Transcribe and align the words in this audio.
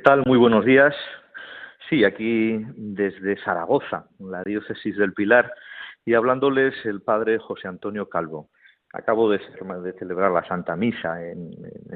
¿Qué 0.00 0.04
tal? 0.04 0.22
Muy 0.24 0.38
buenos 0.38 0.64
días. 0.64 0.94
Sí, 1.90 2.04
aquí 2.04 2.64
desde 2.74 3.36
Zaragoza, 3.44 4.06
la 4.18 4.42
diócesis 4.42 4.96
del 4.96 5.12
Pilar, 5.12 5.52
y 6.06 6.14
hablándoles 6.14 6.74
el 6.86 7.02
padre 7.02 7.36
José 7.36 7.68
Antonio 7.68 8.08
Calvo. 8.08 8.48
Acabo 8.94 9.28
de, 9.28 9.40
celebrar 9.98 10.30
la 10.30 10.42
Santa 10.48 10.74
Misa 10.74 11.22
en, 11.22 11.50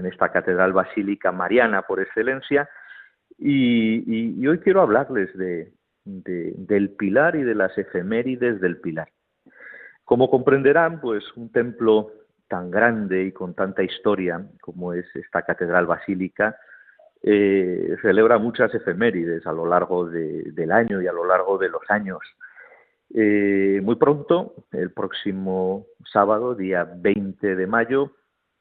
esta 0.04 0.30
catedral 0.30 0.74
basílica 0.74 1.32
mariana 1.32 1.80
por 1.80 1.98
excelencia, 1.98 2.68
y, 3.38 4.46
hoy 4.46 4.58
quiero 4.58 4.82
hablarles 4.82 5.34
de, 5.38 5.72
del 6.04 6.90
Pilar 6.90 7.36
y 7.36 7.42
de 7.42 7.54
las 7.54 7.78
efemérides 7.78 8.60
del 8.60 8.82
Pilar. 8.82 9.08
Como 10.04 10.28
comprenderán, 10.28 11.00
pues 11.00 11.24
un 11.36 11.50
templo 11.50 12.10
tan 12.48 12.70
grande 12.70 13.24
y 13.24 13.32
con 13.32 13.54
tanta 13.54 13.82
historia 13.82 14.44
como 14.60 14.92
es 14.92 15.06
esta 15.16 15.40
catedral 15.40 15.86
basílica, 15.86 16.58
eh, 17.26 17.96
celebra 18.02 18.36
muchas 18.36 18.74
efemérides 18.74 19.46
a 19.46 19.52
lo 19.52 19.64
largo 19.64 20.04
del 20.04 20.70
año 20.70 21.00
y 21.00 21.06
a 21.06 21.12
lo 21.12 21.24
largo 21.24 21.56
de 21.56 21.70
los 21.70 21.80
años. 21.88 22.18
Eh, 23.14 23.80
muy 23.82 23.96
pronto, 23.96 24.66
el 24.72 24.90
próximo 24.90 25.86
sábado, 26.04 26.54
día 26.54 26.84
20 26.84 27.56
de 27.56 27.66
mayo, 27.66 28.12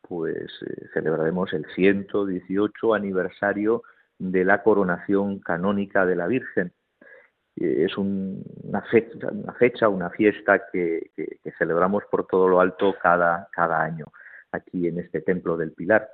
pues 0.02 0.48
eh, 0.66 0.88
celebraremos 0.94 1.52
el 1.52 1.66
118 1.76 2.94
aniversario 2.94 3.84
de 4.18 4.46
la 4.46 4.64
coronación 4.64 5.40
canónica 5.40 6.06
de 6.06 6.16
la 6.16 6.28
Virgen. 6.28 6.72
es 7.58 7.98
una, 7.98 8.82
fecha, 8.90 9.28
una, 9.30 9.54
fecha, 9.54 9.90
una 9.90 10.10
fiesta 10.10 10.62
que, 10.72 11.12
celebramos 11.58 12.04
por 12.10 12.28
todo 12.28 12.48
lo 12.48 12.62
alto 12.62 12.96
cada 13.02 13.84
año 13.84 14.06
aquí 14.54 14.88
en 14.88 15.00
este 15.00 15.20
templo 15.22 15.58
del 15.58 15.74
Pilar. 15.74 16.10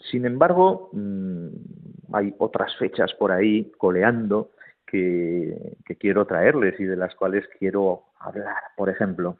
Sin 0.00 0.24
embargo, 0.24 0.90
mm, 0.92 1.48
hay 2.12 2.34
otras 2.38 2.74
fechas 2.76 3.12
por 3.14 3.32
ahí 3.32 3.70
coleando 3.76 4.50
que, 4.86 5.76
quiero 5.98 6.26
traerles 6.26 6.80
y 6.80 6.84
de 6.84 6.96
las 6.96 7.14
cuales 7.14 7.46
quiero 7.58 8.04
hablar. 8.18 8.62
Por 8.76 8.88
ejemplo, 8.88 9.36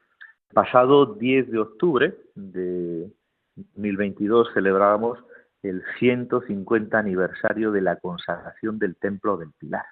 pasado 0.52 1.14
10 1.14 1.50
de 1.50 1.58
octubre 1.58 2.14
de 2.34 3.10
2022 3.56 4.48
celebrábamos 4.52 5.18
el 5.62 5.82
150 5.98 6.98
aniversario 6.98 7.72
de 7.72 7.80
la 7.80 7.96
consagración 7.96 8.78
del 8.78 8.96
Templo 8.96 9.36
del 9.36 9.52
Pilar, 9.58 9.86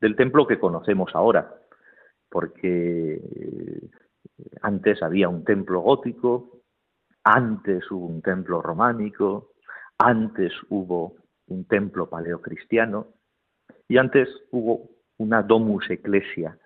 del 0.00 0.16
templo 0.16 0.46
que 0.46 0.58
conocemos 0.58 1.10
ahora, 1.14 1.52
porque 2.28 3.14
eh, 3.14 3.90
antes 4.62 5.02
había 5.02 5.28
un 5.28 5.44
templo 5.44 5.80
gótico, 5.80 6.62
antes 7.24 7.90
hubo 7.90 8.06
un 8.06 8.22
templo 8.22 8.62
románico, 8.62 9.52
antes 9.98 10.52
hubo 10.68 11.16
un 11.48 11.66
templo 11.66 12.08
paleocristiano 12.08 13.08
y 13.88 13.98
antes 13.98 14.28
hubo 14.50 14.88
una 15.18 15.42
domus 15.42 15.90
ecclesia, 15.90 16.56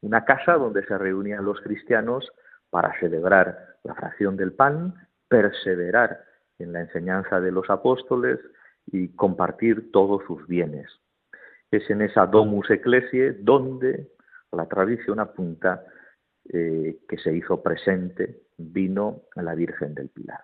una 0.00 0.24
casa 0.24 0.54
donde 0.54 0.84
se 0.84 0.98
reunían 0.98 1.44
los 1.44 1.60
cristianos 1.60 2.28
para 2.70 2.98
celebrar 2.98 3.76
la 3.84 3.94
fracción 3.94 4.36
del 4.36 4.52
pan, 4.52 4.94
perseverar 5.28 6.24
en 6.58 6.72
la 6.72 6.80
enseñanza 6.80 7.40
de 7.40 7.52
los 7.52 7.70
apóstoles 7.70 8.40
y 8.86 9.08
compartir 9.14 9.92
todos 9.92 10.22
sus 10.26 10.46
bienes. 10.46 10.88
Es 11.70 11.88
en 11.88 12.02
esa 12.02 12.26
domus 12.26 12.68
ecclesiae 12.70 13.32
donde 13.32 14.08
la 14.50 14.66
tradición 14.66 15.20
apunta 15.20 15.84
eh, 16.52 16.98
que 17.08 17.18
se 17.18 17.34
hizo 17.34 17.62
presente, 17.62 18.42
vino 18.58 19.22
la 19.36 19.54
Virgen 19.54 19.94
del 19.94 20.08
Pilar. 20.08 20.40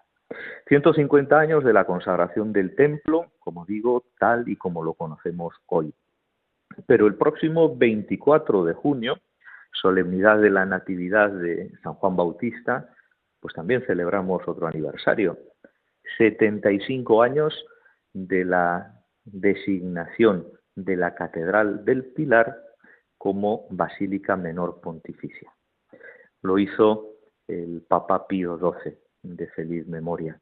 150 0.66 1.38
años 1.38 1.64
de 1.64 1.72
la 1.72 1.86
consagración 1.86 2.52
del 2.52 2.74
templo, 2.74 3.32
como 3.38 3.64
digo, 3.64 4.04
tal 4.18 4.48
y 4.48 4.56
como 4.56 4.84
lo 4.84 4.94
conocemos 4.94 5.54
hoy. 5.66 5.94
Pero 6.86 7.06
el 7.06 7.14
próximo 7.14 7.76
24 7.76 8.64
de 8.64 8.74
junio, 8.74 9.18
solemnidad 9.72 10.40
de 10.40 10.50
la 10.50 10.66
Natividad 10.66 11.30
de 11.30 11.72
San 11.82 11.94
Juan 11.94 12.16
Bautista, 12.16 12.94
pues 13.40 13.54
también 13.54 13.82
celebramos 13.86 14.46
otro 14.46 14.66
aniversario. 14.66 15.38
75 16.18 17.22
años 17.22 17.54
de 18.12 18.44
la 18.44 18.94
designación 19.24 20.46
de 20.74 20.96
la 20.96 21.14
Catedral 21.14 21.84
del 21.84 22.04
Pilar 22.04 22.58
como 23.16 23.66
Basílica 23.70 24.36
Menor 24.36 24.80
Pontificia. 24.80 25.50
Lo 26.42 26.58
hizo 26.58 27.14
el 27.48 27.82
Papa 27.88 28.26
Pío 28.26 28.58
XII 28.58 29.07
de 29.22 29.46
feliz 29.48 29.86
memoria. 29.86 30.40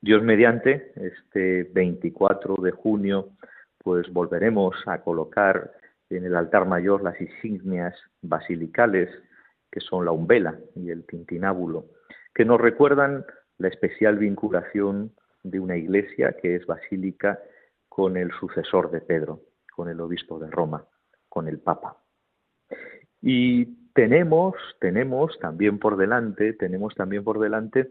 Dios 0.00 0.22
mediante, 0.22 0.92
este 0.96 1.64
24 1.64 2.56
de 2.56 2.70
junio, 2.70 3.30
pues 3.78 4.10
volveremos 4.12 4.76
a 4.86 5.02
colocar 5.02 5.72
en 6.08 6.24
el 6.24 6.36
altar 6.36 6.66
mayor 6.66 7.02
las 7.02 7.20
insignias 7.20 7.94
basilicales, 8.22 9.10
que 9.70 9.80
son 9.80 10.04
la 10.04 10.12
umbela 10.12 10.58
y 10.74 10.90
el 10.90 11.04
tintinábulo, 11.06 11.86
que 12.34 12.44
nos 12.44 12.60
recuerdan 12.60 13.24
la 13.58 13.68
especial 13.68 14.18
vinculación 14.18 15.12
de 15.42 15.60
una 15.60 15.76
iglesia 15.76 16.36
que 16.40 16.56
es 16.56 16.66
basílica 16.66 17.38
con 17.88 18.16
el 18.16 18.30
sucesor 18.32 18.90
de 18.90 19.00
Pedro, 19.00 19.42
con 19.74 19.88
el 19.88 20.00
obispo 20.00 20.38
de 20.38 20.50
Roma, 20.50 20.84
con 21.28 21.46
el 21.46 21.58
Papa. 21.58 21.98
Y 23.20 23.92
tenemos, 23.92 24.54
tenemos 24.80 25.38
también 25.40 25.78
por 25.78 25.96
delante, 25.96 26.54
tenemos 26.54 26.94
también 26.94 27.22
por 27.22 27.38
delante 27.38 27.90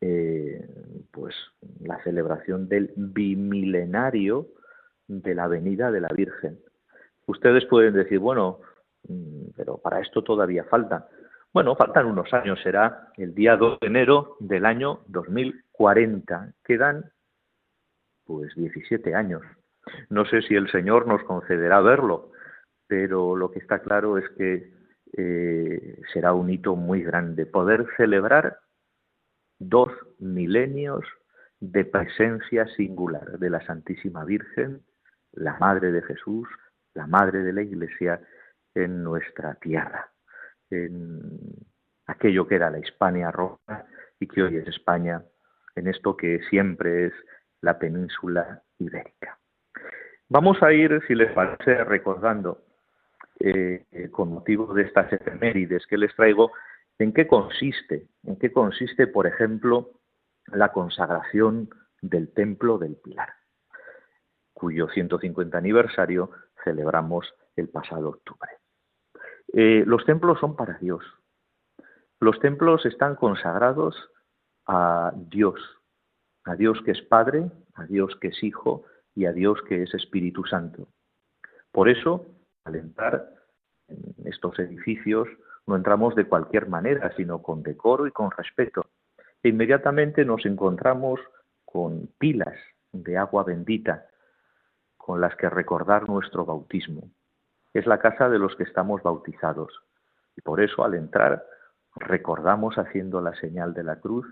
eh, 0.00 0.66
pues 1.10 1.34
la 1.80 2.02
celebración 2.02 2.68
del 2.68 2.92
bimilenario 2.96 4.46
de 5.06 5.34
la 5.34 5.48
venida 5.48 5.90
de 5.90 6.00
la 6.00 6.08
Virgen. 6.08 6.58
Ustedes 7.26 7.64
pueden 7.66 7.94
decir, 7.94 8.18
bueno, 8.18 8.60
mm, 9.08 9.50
pero 9.56 9.78
para 9.78 10.00
esto 10.00 10.22
todavía 10.22 10.64
falta. 10.64 11.08
Bueno, 11.52 11.74
faltan 11.76 12.06
unos 12.06 12.32
años, 12.32 12.60
será 12.62 13.08
el 13.16 13.34
día 13.34 13.56
2 13.56 13.80
de 13.80 13.86
enero 13.86 14.36
del 14.38 14.66
año 14.66 15.00
2040. 15.06 16.52
Quedan 16.64 17.10
pues 18.24 18.54
17 18.54 19.14
años. 19.14 19.42
No 20.10 20.26
sé 20.26 20.42
si 20.42 20.54
el 20.54 20.70
Señor 20.70 21.06
nos 21.06 21.22
concederá 21.24 21.80
verlo, 21.80 22.32
pero 22.86 23.34
lo 23.34 23.50
que 23.50 23.58
está 23.58 23.80
claro 23.80 24.18
es 24.18 24.28
que 24.36 24.70
eh, 25.16 26.00
será 26.12 26.34
un 26.34 26.50
hito 26.50 26.76
muy 26.76 27.02
grande 27.02 27.46
poder 27.46 27.86
celebrar 27.96 28.58
dos 29.58 29.90
milenios 30.18 31.04
de 31.60 31.84
presencia 31.84 32.66
singular 32.76 33.38
de 33.38 33.50
la 33.50 33.64
Santísima 33.66 34.24
Virgen, 34.24 34.82
la 35.32 35.58
Madre 35.58 35.92
de 35.92 36.02
Jesús, 36.02 36.48
la 36.94 37.06
Madre 37.06 37.42
de 37.42 37.52
la 37.52 37.62
Iglesia 37.62 38.20
en 38.74 39.02
nuestra 39.02 39.54
tierra, 39.54 40.10
en 40.70 41.30
aquello 42.06 42.46
que 42.46 42.54
era 42.54 42.70
la 42.70 42.78
Hispania 42.78 43.30
roja 43.30 43.86
y 44.20 44.26
que 44.26 44.42
hoy 44.42 44.56
es 44.56 44.68
España, 44.68 45.22
en 45.74 45.88
esto 45.88 46.16
que 46.16 46.40
siempre 46.50 47.06
es 47.06 47.12
la 47.60 47.78
península 47.78 48.62
ibérica. 48.78 49.38
Vamos 50.28 50.62
a 50.62 50.72
ir, 50.72 51.02
si 51.06 51.14
les 51.14 51.32
parece, 51.32 51.84
recordando, 51.84 52.62
eh, 53.40 54.08
con 54.10 54.32
motivo 54.32 54.74
de 54.74 54.82
estas 54.82 55.12
efemérides 55.12 55.86
que 55.86 55.96
les 55.96 56.14
traigo, 56.14 56.52
¿En 56.98 57.12
qué 57.12 57.26
consiste? 57.26 58.08
¿En 58.24 58.36
qué 58.36 58.52
consiste, 58.52 59.06
por 59.06 59.26
ejemplo, 59.26 60.00
la 60.46 60.72
consagración 60.72 61.70
del 62.00 62.32
Templo 62.32 62.78
del 62.78 62.96
Pilar, 62.96 63.28
cuyo 64.52 64.88
150 64.88 65.56
aniversario 65.56 66.30
celebramos 66.64 67.32
el 67.56 67.68
pasado 67.68 68.08
octubre? 68.08 68.50
Eh, 69.52 69.84
los 69.86 70.04
templos 70.04 70.40
son 70.40 70.56
para 70.56 70.78
Dios. 70.78 71.04
Los 72.20 72.40
templos 72.40 72.84
están 72.84 73.14
consagrados 73.14 74.10
a 74.66 75.12
Dios, 75.14 75.60
a 76.44 76.56
Dios 76.56 76.82
que 76.84 76.90
es 76.90 77.02
Padre, 77.02 77.50
a 77.74 77.84
Dios 77.86 78.16
que 78.20 78.28
es 78.28 78.42
Hijo 78.42 78.84
y 79.14 79.26
a 79.26 79.32
Dios 79.32 79.62
que 79.68 79.84
es 79.84 79.94
Espíritu 79.94 80.44
Santo. 80.44 80.88
Por 81.70 81.88
eso, 81.88 82.26
al 82.64 82.74
entrar 82.74 83.32
en 83.86 84.14
estos 84.26 84.58
edificios, 84.58 85.28
no 85.68 85.76
entramos 85.76 86.14
de 86.14 86.24
cualquier 86.24 86.68
manera, 86.68 87.12
sino 87.16 87.42
con 87.42 87.62
decoro 87.62 88.06
y 88.06 88.10
con 88.10 88.30
respeto. 88.30 88.86
E 89.42 89.50
inmediatamente 89.50 90.24
nos 90.24 90.44
encontramos 90.46 91.20
con 91.64 92.08
pilas 92.18 92.56
de 92.92 93.18
agua 93.18 93.44
bendita 93.44 94.06
con 94.96 95.20
las 95.20 95.36
que 95.36 95.48
recordar 95.50 96.08
nuestro 96.08 96.46
bautismo. 96.46 97.10
Es 97.74 97.86
la 97.86 97.98
casa 97.98 98.28
de 98.28 98.38
los 98.38 98.56
que 98.56 98.64
estamos 98.64 99.02
bautizados. 99.02 99.72
Y 100.36 100.40
por 100.40 100.60
eso 100.60 100.84
al 100.84 100.94
entrar 100.94 101.44
recordamos 101.96 102.76
haciendo 102.76 103.20
la 103.20 103.34
señal 103.34 103.74
de 103.74 103.84
la 103.84 104.00
cruz 104.00 104.26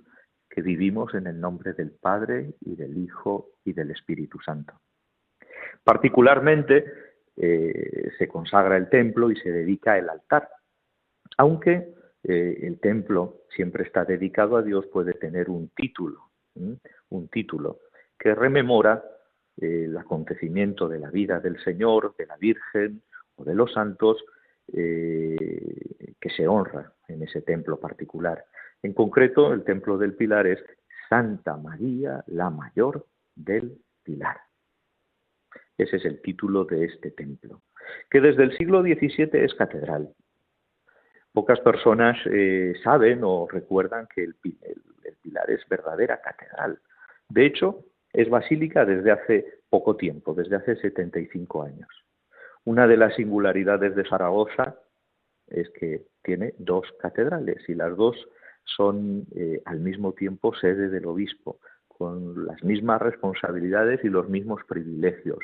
que 0.49 0.63
vivimos 0.63 1.15
en 1.15 1.27
el 1.27 1.39
nombre 1.39 1.75
del 1.75 1.91
Padre 1.91 2.55
y 2.61 2.77
del 2.77 2.97
Hijo 2.97 3.51
y 3.65 3.75
del 3.75 3.91
Espíritu 3.91 4.41
Santo. 4.41 4.81
Particularmente 5.85 6.85
eh, 7.37 8.11
se 8.17 8.27
consagra 8.27 8.77
el 8.77 8.89
templo 8.89 9.31
y 9.31 9.37
se 9.37 9.51
dedica 9.51 9.99
el 9.99 10.09
altar, 10.09 10.49
aunque 11.37 11.95
eh, 12.23 12.59
el 12.63 12.81
templo 12.81 13.43
siempre 13.55 13.85
está 13.85 14.05
dedicado 14.05 14.57
a 14.57 14.63
Dios, 14.63 14.87
puede 14.87 15.15
tener 15.15 15.49
un 15.51 15.71
título, 15.71 16.31
un 17.11 17.29
título 17.29 17.81
que 18.19 18.35
rememora 18.35 19.05
eh, 19.57 19.85
el 19.85 19.97
acontecimiento 19.97 20.89
de 20.89 20.99
la 20.99 21.11
vida 21.11 21.41
del 21.41 21.63
Señor, 21.63 22.15
de 22.17 22.27
la 22.27 22.37
Virgen 22.37 23.03
o 23.37 23.45
de 23.45 23.55
los 23.55 23.73
santos 23.73 24.25
que 24.69 26.31
se 26.37 26.49
honra 26.49 26.93
en 27.07 27.23
ese 27.23 27.41
templo 27.41 27.79
particular. 27.79 28.45
En 28.83 28.95
concreto, 28.95 29.53
el 29.53 29.63
templo 29.63 29.97
del 29.97 30.15
Pilar 30.15 30.49
es 30.49 30.59
Santa 31.09 31.57
María 31.57 32.25
la 32.27 32.51
Mayor 32.51 33.07
del 33.35 33.79
Pilar. 34.03 34.39
Ese 35.79 35.97
es 35.97 36.05
el 36.05 36.21
título 36.23 36.65
de 36.65 36.85
este 36.85 37.11
templo, 37.11 37.63
que 38.11 38.21
desde 38.21 38.45
el 38.45 38.57
siglo 38.57 38.83
XVII 38.83 39.31
es 39.33 39.55
catedral. 39.55 40.15
Pocas 41.37 41.61
personas 41.61 42.17
eh, 42.33 42.73
saben 42.83 43.21
o 43.23 43.47
recuerdan 43.47 44.09
que 44.09 44.25
el, 44.25 44.37
Pilar 45.21 45.51
es 45.51 45.69
verdadera 45.69 46.19
catedral. 46.23 46.79
De 47.29 47.45
hecho, 47.45 47.85
es 48.15 48.31
basílica 48.31 48.87
desde 48.87 49.13
hace 49.13 49.45
poco 49.69 49.97
tiempo, 49.97 50.33
desde 50.33 50.57
hace 50.57 50.77
75 50.77 51.63
años. 51.63 51.91
Una 52.65 52.87
de 52.87 52.97
las 52.97 53.17
singularidades 53.17 53.95
de 53.95 54.09
Zaragoza 54.09 54.77
es 55.49 55.69
que 55.79 56.07
tiene 56.23 56.55
dos 56.57 56.87
catedrales 57.01 57.69
y 57.69 57.75
las 57.75 57.95
dos 57.99 58.17
son 58.65 59.27
eh, 59.37 59.61
al 59.67 59.81
mismo 59.81 60.15
tiempo 60.15 60.55
sede 60.55 60.89
del 60.89 61.05
obispo, 61.05 61.59
con 61.87 62.47
las 62.47 62.65
mismas 62.65 63.03
responsabilidades 63.03 64.03
y 64.05 64.09
los 64.09 64.27
mismos 64.31 64.63
privilegios. 64.67 65.41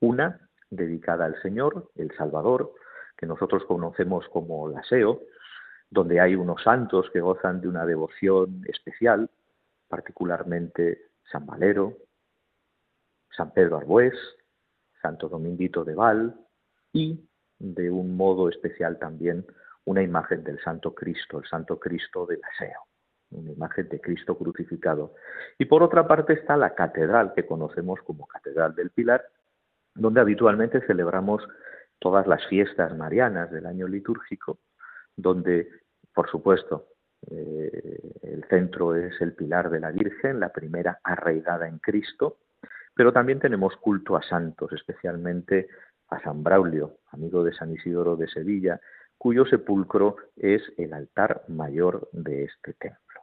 Una 0.00 0.50
dedicada 0.68 1.24
al 1.24 1.40
Señor, 1.40 1.88
el 1.96 2.14
Salvador, 2.18 2.74
que 3.20 3.26
nosotros 3.26 3.64
conocemos 3.66 4.26
como 4.30 4.66
la 4.70 4.82
SEO, 4.84 5.20
donde 5.90 6.20
hay 6.20 6.34
unos 6.34 6.62
santos 6.62 7.10
que 7.12 7.20
gozan 7.20 7.60
de 7.60 7.68
una 7.68 7.84
devoción 7.84 8.64
especial, 8.66 9.28
particularmente 9.88 11.10
San 11.30 11.44
Valero, 11.44 11.98
San 13.36 13.52
Pedro 13.52 13.76
Arbués, 13.76 14.14
Santo 15.02 15.28
Dominguito 15.28 15.84
de 15.84 15.94
Val 15.94 16.34
y, 16.94 17.28
de 17.58 17.90
un 17.90 18.16
modo 18.16 18.48
especial 18.48 18.98
también, 18.98 19.44
una 19.84 20.02
imagen 20.02 20.42
del 20.42 20.58
Santo 20.62 20.94
Cristo, 20.94 21.40
el 21.40 21.44
Santo 21.46 21.78
Cristo 21.78 22.24
del 22.24 22.40
Aseo, 22.54 22.86
una 23.32 23.52
imagen 23.52 23.88
de 23.90 24.00
Cristo 24.00 24.38
crucificado. 24.38 25.14
Y 25.58 25.66
por 25.66 25.82
otra 25.82 26.08
parte 26.08 26.32
está 26.32 26.56
la 26.56 26.74
catedral 26.74 27.34
que 27.34 27.44
conocemos 27.44 28.00
como 28.02 28.26
Catedral 28.26 28.74
del 28.74 28.90
Pilar, 28.90 29.26
donde 29.94 30.20
habitualmente 30.20 30.80
celebramos 30.86 31.42
todas 32.00 32.26
las 32.26 32.44
fiestas 32.46 32.96
marianas 32.96 33.50
del 33.52 33.66
año 33.66 33.86
litúrgico, 33.86 34.58
donde, 35.16 35.68
por 36.12 36.28
supuesto, 36.28 36.86
eh, 37.30 38.00
el 38.22 38.44
centro 38.48 38.96
es 38.96 39.20
el 39.20 39.34
pilar 39.34 39.70
de 39.70 39.80
la 39.80 39.92
Virgen, 39.92 40.40
la 40.40 40.48
primera 40.48 40.98
arraigada 41.04 41.68
en 41.68 41.78
Cristo, 41.78 42.38
pero 42.94 43.12
también 43.12 43.38
tenemos 43.38 43.76
culto 43.76 44.16
a 44.16 44.22
santos, 44.22 44.72
especialmente 44.72 45.68
a 46.08 46.20
San 46.20 46.42
Braulio, 46.42 46.96
amigo 47.12 47.44
de 47.44 47.52
San 47.52 47.72
Isidoro 47.72 48.16
de 48.16 48.28
Sevilla, 48.28 48.80
cuyo 49.16 49.44
sepulcro 49.44 50.16
es 50.36 50.62
el 50.78 50.94
altar 50.94 51.44
mayor 51.48 52.08
de 52.12 52.44
este 52.44 52.72
templo. 52.72 53.20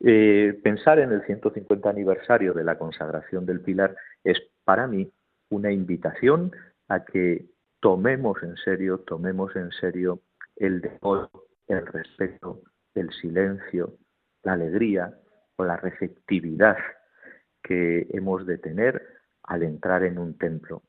Eh, 0.00 0.58
pensar 0.62 0.98
en 0.98 1.12
el 1.12 1.24
150 1.24 1.88
aniversario 1.88 2.54
de 2.54 2.64
la 2.64 2.78
consagración 2.78 3.46
del 3.46 3.60
Pilar 3.60 3.94
es 4.24 4.38
para 4.64 4.86
mí 4.86 5.12
una 5.50 5.70
invitación 5.70 6.52
a 6.88 7.04
que 7.04 7.49
tomemos 7.80 8.42
en 8.42 8.56
serio, 8.56 8.98
tomemos 8.98 9.54
en 9.56 9.70
serio 9.72 10.20
el 10.56 10.80
decoro, 10.80 11.30
el 11.66 11.86
respeto, 11.86 12.62
el 12.94 13.10
silencio, 13.12 13.96
la 14.42 14.52
alegría 14.52 15.14
o 15.56 15.64
la 15.64 15.76
receptividad 15.76 16.76
que 17.62 18.06
hemos 18.12 18.46
de 18.46 18.58
tener 18.58 19.02
al 19.42 19.62
entrar 19.62 20.04
en 20.04 20.18
un 20.18 20.36
templo. 20.36 20.82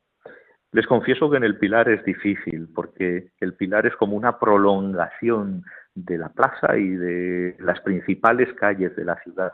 Les 0.72 0.86
confieso 0.86 1.30
que 1.30 1.36
en 1.36 1.44
el 1.44 1.58
Pilar 1.58 1.90
es 1.90 2.02
difícil, 2.04 2.68
porque 2.74 3.30
el 3.40 3.54
Pilar 3.54 3.86
es 3.86 3.94
como 3.96 4.16
una 4.16 4.38
prolongación 4.38 5.64
de 5.94 6.16
la 6.16 6.30
plaza 6.30 6.78
y 6.78 6.88
de 6.88 7.56
las 7.60 7.80
principales 7.80 8.52
calles 8.54 8.96
de 8.96 9.04
la 9.04 9.16
ciudad. 9.22 9.52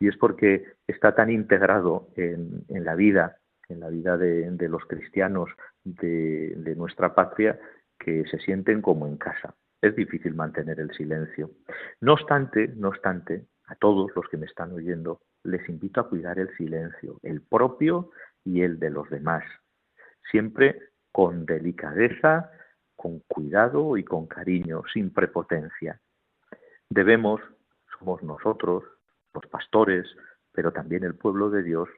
Y 0.00 0.08
es 0.08 0.16
porque 0.16 0.64
está 0.88 1.14
tan 1.14 1.30
integrado 1.30 2.08
en, 2.16 2.64
la 2.68 2.96
vida, 2.96 3.36
en 3.68 3.78
la 3.78 3.88
vida 3.88 4.16
de, 4.16 4.68
los 4.68 4.84
cristianos 4.86 5.48
de, 5.84 6.74
nuestra 6.76 7.14
patria, 7.14 7.58
que 7.98 8.24
se 8.30 8.38
sienten 8.38 8.82
como 8.82 9.06
en 9.06 9.16
casa. 9.16 9.54
Es 9.80 9.94
difícil 9.96 10.34
mantener 10.34 10.80
el 10.80 10.90
silencio. 10.92 11.50
No 12.00 12.14
obstante, 12.14 12.68
no 12.76 12.88
obstante, 12.88 13.46
a 13.66 13.74
todos 13.76 14.10
los 14.14 14.26
que 14.28 14.36
me 14.36 14.46
están 14.46 14.72
oyendo, 14.72 15.20
les 15.44 15.68
invito 15.68 16.00
a 16.00 16.08
cuidar 16.08 16.38
el 16.38 16.54
silencio, 16.56 17.18
el 17.22 17.42
propio 17.42 18.10
y 18.44 18.62
el 18.62 18.78
de 18.78 18.90
los 18.90 19.08
demás 19.10 19.44
siempre 20.30 20.80
con 21.10 21.44
delicadeza, 21.44 22.50
con 22.96 23.20
cuidado 23.20 23.96
y 23.96 24.04
con 24.04 24.26
cariño, 24.26 24.82
sin 24.92 25.12
prepotencia. 25.12 26.00
Debemos, 26.88 27.40
somos 27.98 28.22
nosotros, 28.22 28.84
los 29.34 29.46
pastores, 29.46 30.06
pero 30.52 30.72
también 30.72 31.04
el 31.04 31.14
pueblo 31.14 31.50
de 31.50 31.62
Dios, 31.62 31.88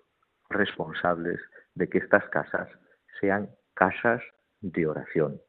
responsables 0.48 1.40
de 1.74 1.88
que 1.88 1.98
estas 1.98 2.28
casas 2.28 2.68
sean 3.20 3.50
casas 3.74 4.22
de 4.60 4.86
oración, 4.86 5.40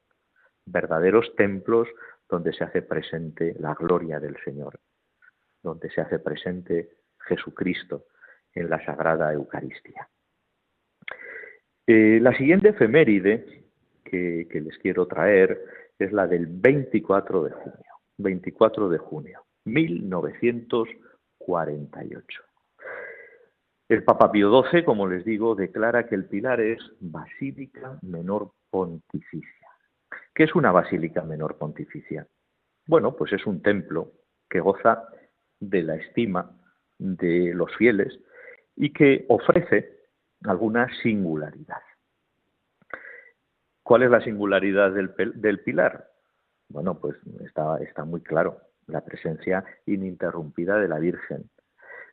verdaderos 0.65 1.35
templos 1.35 1.87
donde 2.29 2.53
se 2.53 2.63
hace 2.63 2.81
presente 2.81 3.55
la 3.59 3.73
gloria 3.73 4.19
del 4.19 4.37
Señor, 4.43 4.79
donde 5.61 5.89
se 5.91 6.01
hace 6.01 6.19
presente 6.19 6.89
Jesucristo 7.19 8.05
en 8.53 8.69
la 8.69 8.83
Sagrada 8.83 9.31
Eucaristía. 9.33 10.09
Eh, 11.87 12.19
la 12.21 12.35
siguiente 12.35 12.69
efeméride 12.69 13.63
que, 14.03 14.47
les 14.51 14.77
quiero 14.79 15.05
traer 15.07 15.61
es 15.99 16.11
la 16.11 16.25
del 16.27 16.47
24 16.47 17.43
de 17.43 17.51
junio. 17.51 17.85
24 18.17 18.89
de 18.89 18.97
junio, 18.97 19.45
1948. 19.65 22.41
El 23.87 24.03
Papa 24.03 24.31
Pío 24.31 24.63
XII, 24.63 24.83
como 24.83 25.07
les 25.07 25.23
digo, 25.25 25.53
declara 25.53 26.07
que 26.07 26.15
el 26.15 26.25
pilar 26.25 26.59
es 26.59 26.79
Basílica 26.99 27.99
Menor 28.01 28.51
Pontificia. 28.71 29.69
¿Qué 30.33 30.45
es 30.45 30.55
una 30.55 30.71
Basílica 30.71 31.21
Menor 31.21 31.59
Pontificia? 31.59 32.27
Bueno, 32.87 33.15
pues 33.15 33.33
es 33.33 33.45
un 33.45 33.61
templo 33.61 34.11
que 34.49 34.59
goza 34.59 35.07
de 35.59 35.83
la 35.83 35.97
estima 35.97 36.51
de 36.97 37.53
los 37.53 37.75
fieles 37.75 38.19
y 38.75 38.91
que 38.91 39.25
ofrece 39.29 39.99
alguna 40.45 40.87
singularidad. 41.03 41.81
¿Cuál 43.83 44.01
es 44.01 44.09
la 44.09 44.21
singularidad 44.21 44.93
del, 44.93 45.59
pilar? 45.59 46.09
Bueno, 46.69 46.99
pues 46.99 47.17
está, 47.45 47.77
está 47.83 48.03
muy 48.03 48.21
claro, 48.21 48.61
la 48.87 49.01
presencia 49.01 49.63
ininterrumpida 49.85 50.79
de 50.79 50.87
la 50.87 50.97
Virgen. 50.97 51.51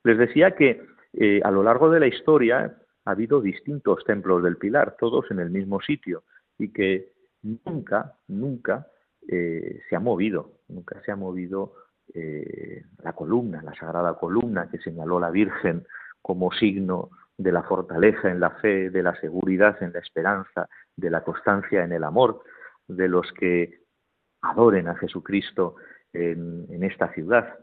Les 0.05 0.19
decía 0.19 0.55
que 0.55 0.87
eh, 1.13 1.41
a 1.45 1.51
lo 1.51 1.63
largo 1.63 1.91
de 1.91 2.01
la 2.01 2.07
historia 2.07 2.77
ha 3.05 3.11
habido 3.11 3.41
distintos 3.41 4.05
templos 4.05 4.43
del 4.43 4.57
pilar, 4.57 4.97
todos 4.99 5.31
en 5.31 5.41
el 5.41 5.51
mismo 5.51 5.81
sitio, 5.81 6.25
y 6.59 6.73
que 6.73 7.13
nunca, 7.43 8.15
nunca 8.29 8.87
eh, 9.29 9.81
se 9.89 9.97
ha 9.97 10.01
movido, 10.01 10.61
nunca 10.69 11.01
se 11.03 11.13
ha 11.13 11.17
movido 11.17 11.75
eh, 12.15 12.85
la 13.03 13.13
columna, 13.13 13.63
la 13.63 13.75
sagrada 13.75 14.15
columna 14.15 14.69
que 14.71 14.79
señaló 14.79 15.19
la 15.21 15.31
Virgen 15.31 15.87
como 16.21 16.53
signo 16.53 17.11
de 17.37 17.53
la 17.53 17.63
fortaleza 17.63 18.31
en 18.31 18.41
la 18.41 18.51
fe, 18.51 18.91
de 18.91 19.03
la 19.03 19.19
seguridad 19.21 19.83
en 19.83 19.93
la 19.93 19.99
esperanza, 19.99 20.69
de 20.97 21.11
la 21.11 21.23
constancia 21.25 21.85
en 21.85 21.93
el 21.93 22.05
amor, 22.05 22.43
de 22.87 23.09
los 23.09 23.33
que 23.33 23.83
adoren 24.43 24.89
a 24.89 24.97
Jesucristo 24.97 25.77
en, 26.13 26.83
esta 26.83 27.13
ciudad. 27.13 27.59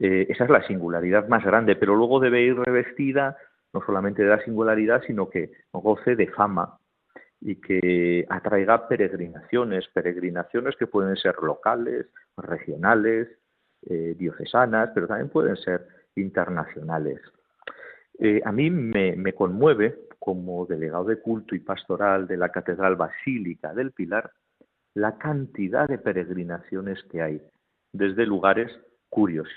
Eh, 0.00 0.26
esa 0.28 0.44
es 0.44 0.50
la 0.50 0.64
singularidad 0.66 1.26
más 1.28 1.44
grande, 1.44 1.74
pero 1.74 1.96
luego 1.96 2.20
debe 2.20 2.42
ir 2.42 2.56
revestida 2.56 3.36
no 3.72 3.82
solamente 3.84 4.22
de 4.22 4.28
la 4.28 4.42
singularidad, 4.44 5.02
sino 5.06 5.28
que 5.28 5.50
goce 5.72 6.14
de 6.14 6.28
fama 6.28 6.78
y 7.40 7.56
que 7.56 8.24
atraiga 8.28 8.88
peregrinaciones, 8.88 9.88
peregrinaciones 9.88 10.76
que 10.76 10.86
pueden 10.86 11.16
ser 11.16 11.36
locales, 11.42 12.06
regionales, 12.36 13.28
eh, 13.88 14.14
diocesanas, 14.16 14.90
pero 14.94 15.08
también 15.08 15.30
pueden 15.30 15.56
ser 15.56 15.86
internacionales. 16.14 17.20
Eh, 18.18 18.40
a 18.44 18.52
mí 18.52 18.70
me, 18.70 19.16
me 19.16 19.32
conmueve, 19.32 20.06
como 20.18 20.64
delegado 20.66 21.04
de 21.04 21.20
culto 21.20 21.54
y 21.54 21.60
pastoral 21.60 22.26
de 22.26 22.36
la 22.36 22.50
Catedral 22.50 22.96
Basílica 22.96 23.74
del 23.74 23.92
Pilar, 23.92 24.32
la 24.94 25.18
cantidad 25.18 25.88
de 25.88 25.98
peregrinaciones 25.98 27.02
que 27.04 27.22
hay 27.22 27.42
desde 27.92 28.26
lugares 28.26 28.70
curiosos. 29.08 29.52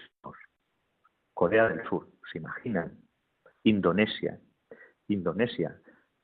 Corea 1.33 1.69
del 1.69 1.83
Sur, 1.87 2.07
¿se 2.31 2.37
imaginan? 2.37 2.97
Indonesia, 3.63 4.39
Indonesia. 5.07 5.79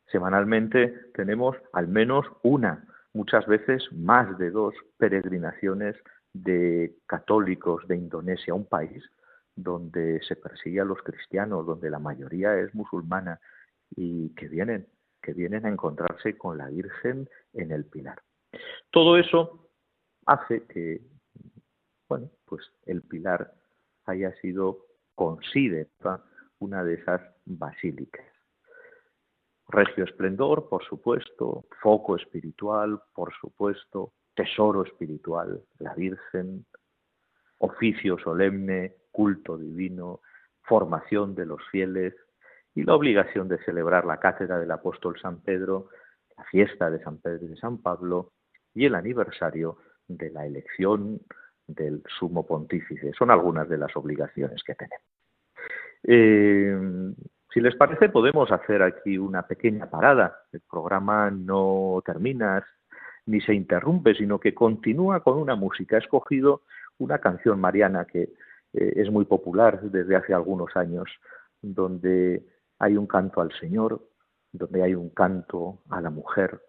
Semanalmente 0.06 1.12
tenemos 1.14 1.56
al 1.74 1.88
menos 1.88 2.26
una, 2.44 2.86
muchas 3.14 3.46
veces 3.48 3.84
más 3.92 4.38
de 4.38 4.52
dos 4.52 4.74
peregrinaciones 4.98 5.96
de 6.34 6.96
católicos 7.06 7.88
de 7.88 7.98
Indonesia, 7.98 8.54
un 8.54 8.68
país 8.68 9.04
donde 9.56 10.22
se 10.24 10.36
persigue 10.36 10.80
a 10.82 10.86
los 10.86 11.02
cristianos, 11.02 11.66
donde 11.66 11.90
la 11.90 12.00
mayoría 12.00 12.58
es 12.60 12.74
musulmana 12.76 13.40
y 13.96 14.34
que 14.36 14.48
vienen, 14.48 14.88
que 15.22 15.34
vienen 15.34 15.66
a 15.66 15.70
encontrarse 15.70 16.38
con 16.38 16.58
la 16.58 16.68
Virgen 16.70 17.28
en 17.54 17.72
el 17.72 17.86
Pilar. 17.86 18.22
Todo 18.92 19.18
eso 19.18 19.70
hace 20.26 20.64
que, 20.68 21.02
bueno, 22.08 22.30
pues 22.46 22.62
el 22.86 23.02
Pilar 23.02 23.54
haya 24.06 24.34
sido 24.42 24.86
considerada 25.16 26.24
una 26.60 26.84
de 26.84 26.96
esas 26.96 27.22
basílicas. 27.46 28.26
Regio 29.68 30.06
esplendor, 30.06 30.70
por 30.70 30.84
supuesto, 30.86 31.66
foco 31.82 32.16
espiritual, 32.16 33.02
por 33.14 33.34
supuesto, 33.34 34.14
tesoro 34.34 34.84
espiritual, 34.84 35.62
la 35.80 35.94
Virgen, 35.94 36.66
oficio 37.58 38.18
solemne, 38.20 38.96
culto 39.12 39.58
divino, 39.58 40.22
formación 40.62 41.36
de 41.36 41.46
los 41.46 41.62
fieles 41.70 42.14
y 42.76 42.84
la 42.84 42.96
obligación 42.96 43.48
de 43.48 43.58
celebrar 43.66 44.06
la 44.06 44.20
cátedra 44.20 44.60
del 44.60 44.72
apóstol 44.72 45.20
San 45.20 45.42
Pedro, 45.42 45.90
la 46.38 46.44
fiesta 46.46 46.90
de 46.90 47.04
San 47.04 47.18
Pedro 47.18 47.46
y 47.46 47.50
de 47.50 47.58
San 47.58 47.80
Pablo 47.80 48.34
y 48.74 48.86
el 48.86 48.96
aniversario 48.96 49.80
de 50.08 50.30
la 50.30 50.46
elección 50.46 51.20
del 51.68 52.02
sumo 52.18 52.46
pontífice. 52.46 53.12
Son 53.14 53.30
algunas 53.30 53.68
de 53.70 53.78
las 53.78 53.96
obligaciones 53.96 54.64
que 54.64 54.76
tenemos. 54.76 55.06
Eh, 56.04 57.14
si 57.54 57.62
les 57.62 57.76
parece, 57.76 58.10
podemos 58.10 58.52
hacer 58.52 58.82
aquí 58.82 59.18
una 59.18 59.46
pequeña 59.46 59.90
parada. 59.90 60.44
El 60.52 60.62
programa 60.62 61.30
no 61.32 62.02
termina 62.06 62.66
ni 63.26 63.42
se 63.42 63.54
interrumpe, 63.54 64.16
sino 64.16 64.40
que 64.40 64.54
continúa 64.54 65.22
con 65.22 65.38
una 65.38 65.56
música. 65.56 65.98
He 65.98 66.00
escogido 66.00 66.62
una 66.98 67.20
canción 67.20 67.60
mariana 67.60 68.06
que 68.06 68.24
eh, 68.74 68.94
es 68.96 69.12
muy 69.12 69.26
popular 69.26 69.82
desde 69.82 70.16
hace 70.16 70.34
algunos 70.34 70.76
años, 70.76 71.10
donde 71.62 72.46
hay 72.80 72.96
un 72.96 73.08
canto 73.08 73.42
al 73.42 73.52
Señor, 73.60 74.02
donde 74.52 74.84
hay 74.84 74.96
un 74.96 75.10
canto 75.10 75.80
a 75.90 76.00
la 76.00 76.10
mujer, 76.10 76.62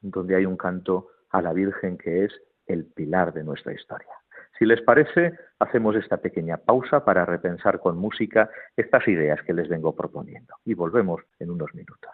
donde 0.00 0.36
hay 0.36 0.46
un 0.46 0.56
canto 0.56 1.08
a 1.30 1.40
la 1.42 1.52
Virgen 1.52 1.96
que 1.96 2.24
es 2.24 2.32
el 2.66 2.86
pilar 2.86 3.32
de 3.32 3.44
nuestra 3.44 3.72
historia. 3.72 4.12
Si 4.58 4.64
les 4.64 4.80
parece, 4.82 5.34
hacemos 5.58 5.96
esta 5.96 6.18
pequeña 6.18 6.56
pausa 6.58 7.04
para 7.04 7.24
repensar 7.24 7.80
con 7.80 7.98
música 7.98 8.50
estas 8.76 9.06
ideas 9.08 9.42
que 9.42 9.52
les 9.52 9.68
vengo 9.68 9.94
proponiendo 9.94 10.54
y 10.64 10.74
volvemos 10.74 11.22
en 11.40 11.50
unos 11.50 11.74
minutos. 11.74 12.12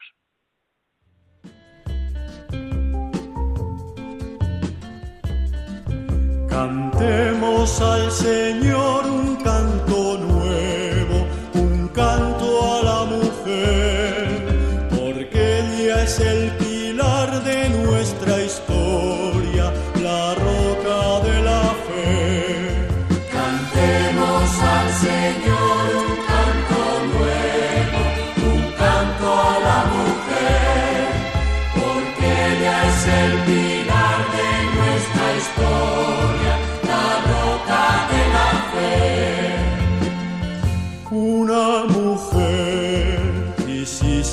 Cantemos 6.49 7.81
al 7.81 8.11
Señor 8.11 9.05
un 9.07 9.37
canto 9.37 10.19
nuevo, 10.19 10.30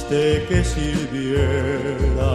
que 0.10 0.64
sirviera 0.64 2.34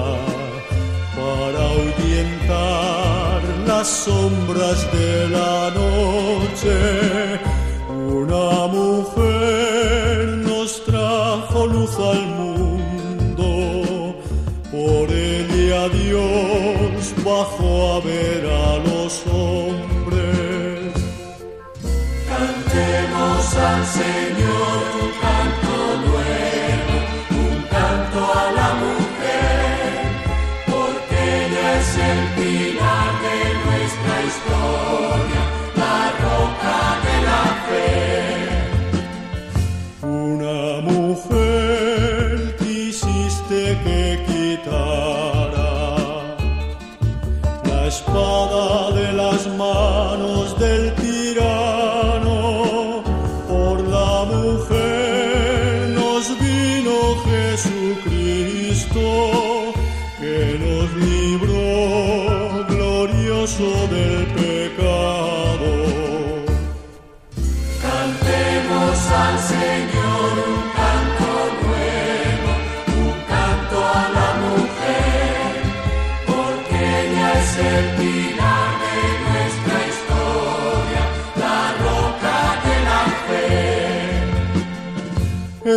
para 1.16 1.58
ahuyentar 1.70 3.40
las 3.66 3.88
sombras 3.88 4.92
de 4.92 5.28
la 5.28 5.70
noche. 5.70 7.40
Una 7.88 8.66
mujer 8.66 10.26
nos 10.48 10.84
trajo 10.84 11.66
luz 11.66 11.94
al 11.98 12.26
mundo, 12.40 14.14
por 14.70 15.10
ella 15.10 15.88
Dios 15.88 16.81
a 17.40 18.00
ver 18.00 18.44
a 18.46 18.76
los 18.78 19.24
hombres. 19.26 20.92
Cantemos 22.28 23.54
al 23.56 23.86
Señor 23.86 24.82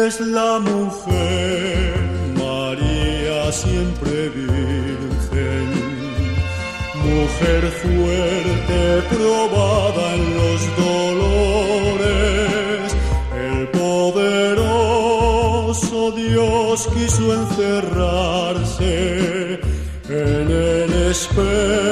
es 0.08 0.20
la 0.20 0.60
mujer, 0.60 1.94
María 2.38 3.52
siempre 3.52 4.30
virgen, 4.30 5.68
mujer 7.04 7.64
fuerte, 7.82 9.02
probada 9.10 10.06
en 10.14 10.24
los 10.40 10.62
dolores, 10.86 12.06
el 13.50 13.68
poderoso 13.70 14.52
Dios 16.12 16.88
quiso 16.94 17.24
encerrarse 17.34 18.94
en 20.08 20.52
el 20.52 20.94
espejo 21.10 21.85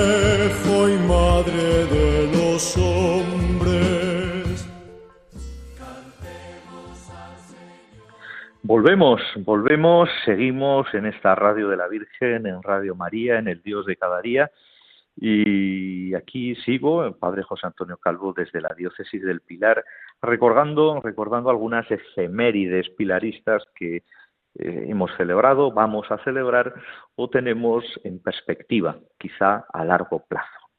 Volvemos, 8.94 9.22
volvemos, 9.38 10.10
seguimos 10.24 10.86
en 10.94 11.08
esta 11.08 11.34
radio 11.34 11.68
de 11.68 11.78
la 11.78 11.88
Virgen, 11.88 12.46
en 12.46 12.62
Radio 12.62 12.94
María, 12.94 13.40
en 13.40 13.48
el 13.48 13.64
Dios 13.64 13.88
de 13.88 13.96
cada 13.96 14.22
día. 14.22 14.52
Y 15.16 16.14
aquí 16.14 16.54
sigo, 16.58 17.04
el 17.04 17.16
padre 17.16 17.42
José 17.42 17.66
Antonio 17.66 17.98
Calvo, 17.98 18.34
desde 18.34 18.62
la 18.62 18.70
diócesis 18.78 19.24
del 19.24 19.42
Pilar, 19.42 19.84
recordando, 20.22 21.02
recordando 21.02 21.50
algunas 21.50 21.90
efemérides 21.90 22.88
pilaristas 22.92 23.64
que, 23.74 23.96
eh, 23.96 24.86
hemos 24.88 25.10
celebrado, 25.18 25.72
vamos 25.72 26.12
a 26.12 26.20
celebrar 26.20 26.76
o 27.16 27.32
tenemos 27.32 27.84
en 28.04 28.22
perspectiva, 28.22 29.00
quizá 29.18 29.66
a 29.74 29.84
largo 29.86 30.24
plazo. 30.28 30.70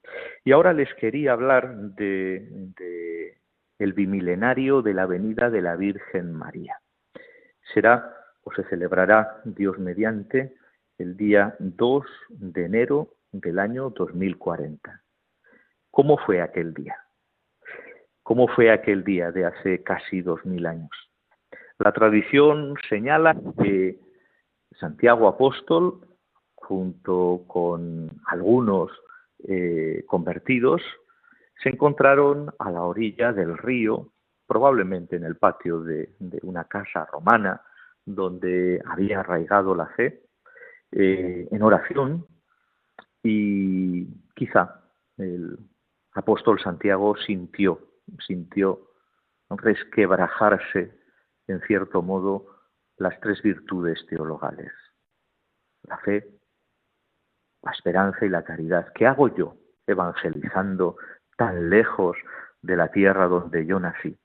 Y 0.45 0.53
ahora 0.53 0.73
les 0.73 0.95
quería 0.95 1.33
hablar 1.33 1.75
de, 1.97 2.47
de 2.79 3.39
el 3.81 3.93
bimilenario 3.93 4.83
de 4.83 4.95
la 4.95 5.07
venida 5.07 5.51
de 5.51 5.63
la 5.63 5.75
Virgen 5.75 6.33
María. 6.33 6.79
Será 7.73 8.15
o 8.43 8.53
se 8.53 8.65
celebrará 8.65 9.41
Dios 9.45 9.79
mediante 9.79 10.55
el 10.99 11.17
día 11.17 11.57
2 11.59 12.05
de 12.29 12.65
enero 12.65 13.09
del 13.33 13.59
año 13.59 13.91
2040. 13.91 15.03
¿Cómo 15.91 16.19
fue 16.19 16.41
aquel 16.41 16.75
día? 16.75 16.97
¿Cómo 18.23 18.49
fue 18.49 18.71
aquel 18.71 19.05
día 19.05 19.33
de 19.33 19.45
hace 19.45 19.83
casi 19.83 20.23
dos 20.23 20.45
mil 20.45 20.67
años? 20.67 20.91
La 21.79 21.93
tradición 21.93 22.75
señala 22.89 23.37
que 23.63 23.99
Santiago 24.79 25.29
Apóstol, 25.29 26.01
junto 26.55 27.45
con 27.47 28.11
algunos 28.27 28.91
eh, 29.47 30.05
convertidos, 30.07 30.83
se 31.63 31.71
encontraron 31.71 32.53
a 32.59 32.71
la 32.71 32.83
orilla 32.83 33.33
del 33.33 33.57
río, 33.59 34.11
probablemente 34.47 35.17
en 35.17 35.25
el 35.25 35.37
patio 35.37 35.81
de, 35.81 36.15
una 36.43 36.65
casa 36.65 37.07
romana 37.07 37.63
donde 38.05 38.83
había 38.85 39.21
arraigado 39.21 39.75
la 39.75 39.87
fe, 39.87 40.23
eh, 40.93 41.49
en 41.51 41.63
oración 41.63 42.27
y 43.23 44.07
quizá 44.35 44.83
el 45.17 45.59
apóstol 46.13 46.61
Santiago 46.61 47.17
sintió, 47.17 47.81
sintió 48.27 48.91
resquebrajarse 49.51 50.93
en 51.47 51.61
cierto 51.63 52.03
modo 52.03 52.47
las 52.97 53.19
tres 53.21 53.43
virtudes 53.43 54.07
teologales, 54.07 54.73
la 55.83 55.99
fe, 55.99 56.29
la 57.63 57.73
esperanza 57.73 58.25
y 58.25 58.29
la 58.29 58.45
caridad. 58.45 58.93
¿Qué 58.95 59.07
hago 59.07 59.35
yo 59.35 59.57
evangelizando 59.87 60.97
tan 61.37 61.71
lejos 61.71 62.17
de 62.63 62.77
la 62.77 62.91
tierra 62.91 63.27
donde 63.27 63.67
yo 63.67 63.81
nací? 63.81 64.17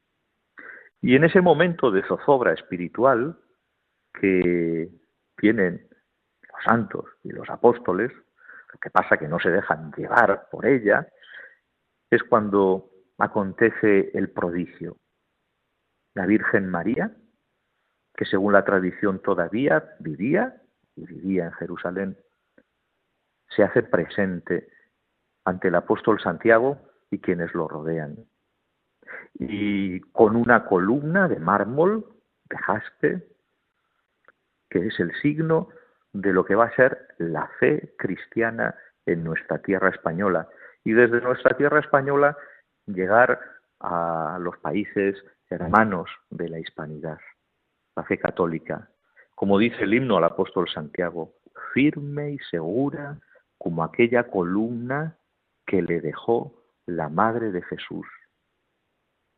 Y 1.02 1.16
en 1.16 1.24
ese 1.24 1.42
momento 1.42 1.92
de 1.92 2.04
zozobra 2.04 2.54
espiritual 2.54 3.38
que 4.14 4.90
tienen 5.38 5.88
los 6.42 6.64
santos 6.64 7.06
y 7.24 7.30
los 7.30 7.50
apóstoles, 7.50 8.12
lo 8.12 8.80
que 8.80 8.90
pasa 8.90 9.18
que 9.18 9.28
no 9.28 9.40
se 9.40 9.50
dejan 9.50 9.92
llevar 9.94 10.50
por 10.52 10.66
ella, 10.66 11.08
es 12.10 12.24
cuando 12.24 12.90
acontece 13.18 14.12
el 14.14 14.30
prodigio. 14.30 14.98
La 16.16 16.26
Virgen 16.26 16.70
María, 16.70 17.16
que 18.16 18.26
según 18.26 18.54
la 18.54 18.66
tradición 18.66 19.22
todavía 19.22 19.96
vivía 20.00 20.62
y 20.96 21.06
vivía 21.06 21.46
en 21.46 21.54
Jerusalén, 21.54 22.18
se 23.50 23.64
hace 23.64 23.84
presente 23.84 24.70
ante 25.46 25.70
el 25.70 25.76
apóstol 25.76 26.20
Santiago 26.20 26.78
y 27.10 27.20
quienes 27.20 27.54
lo 27.54 27.68
rodean. 27.68 28.18
Y 29.34 30.00
con 30.12 30.36
una 30.36 30.66
columna 30.66 31.28
de 31.28 31.40
mármol, 31.40 32.06
de 32.50 32.58
jaspe, 32.58 33.28
que 34.70 34.88
es 34.88 35.00
el 35.00 35.14
signo 35.22 35.70
de 36.14 36.34
lo 36.34 36.46
que 36.46 36.56
va 36.56 36.66
a 36.66 36.76
ser 36.76 37.08
la 37.18 37.48
fe 37.60 37.94
cristiana 37.98 38.76
en 39.06 39.24
nuestra 39.24 39.60
tierra 39.60 39.90
española. 39.90 40.48
Y 40.84 40.94
desde 40.94 41.22
nuestra 41.22 41.56
tierra 41.58 41.80
española 41.80 42.38
llegar 42.86 43.40
a 43.80 44.38
los 44.42 44.58
países 44.58 45.24
hermanos 45.50 46.10
de 46.30 46.50
la 46.50 46.60
hispanidad, 46.60 47.20
la 47.96 48.04
fe 48.04 48.18
católica. 48.18 48.90
Como 49.36 49.58
dice 49.58 49.84
el 49.84 49.94
himno 49.94 50.18
al 50.18 50.26
apóstol 50.26 50.68
Santiago, 50.70 51.34
firme 51.74 52.32
y 52.32 52.40
segura 52.52 53.18
como 53.58 53.84
aquella 53.84 54.24
columna 54.30 55.18
que 55.66 55.82
le 55.82 56.02
dejó 56.02 56.64
la 56.86 57.10
madre 57.10 57.52
de 57.52 57.62
Jesús. 57.64 58.06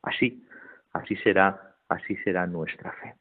Así, 0.03 0.45
así 0.93 1.15
será, 1.17 1.75
así 1.89 2.15
será 2.17 2.47
nuestra 2.47 2.91
fe. 2.93 3.15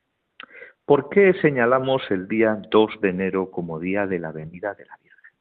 ¿Por 0.90 1.08
qué 1.08 1.34
señalamos 1.34 2.02
el 2.10 2.26
día 2.26 2.60
2 2.70 3.00
de 3.00 3.10
enero 3.10 3.50
como 3.50 3.78
día 3.78 4.06
de 4.06 4.18
la 4.18 4.32
venida 4.32 4.74
de 4.74 4.86
la 4.86 4.96
Virgen? 4.96 5.32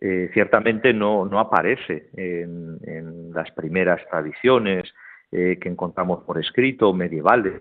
Eh, 0.00 0.30
ciertamente 0.32 0.92
no, 0.92 1.38
aparece 1.38 2.10
en, 2.16 3.32
las 3.32 3.50
primeras 3.52 4.00
tradiciones 4.08 4.92
eh, 5.30 5.58
que 5.60 5.68
encontramos 5.68 6.24
por 6.24 6.38
escrito, 6.38 6.92
medievales, 6.92 7.60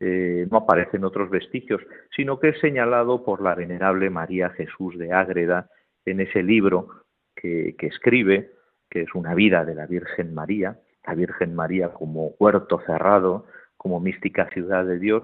eh, 0.00 0.46
no 0.50 0.58
aparecen 0.58 1.04
otros 1.04 1.30
vestigios, 1.30 1.80
sino 2.16 2.40
que 2.40 2.48
es 2.48 2.60
señalado 2.60 3.24
por 3.24 3.42
la 3.42 3.54
venerable 3.54 4.10
María 4.10 4.50
Jesús 4.50 4.98
de 4.98 5.12
Ágreda 5.12 5.68
en 6.04 6.20
ese 6.20 6.42
libro 6.42 6.88
que 7.34 7.74
escribe, 7.78 8.52
que 8.88 9.02
es 9.02 9.14
una 9.14 9.34
vida 9.34 9.64
de 9.64 9.74
la 9.74 9.86
Virgen 9.86 10.34
María, 10.34 10.78
la 11.06 11.14
Virgen 11.14 11.54
María 11.54 11.92
como 11.92 12.34
huerto 12.38 12.80
cerrado, 12.86 13.46
como 13.76 14.00
mística 14.00 14.48
ciudad 14.50 14.84
de 14.84 14.98
Dios, 14.98 15.22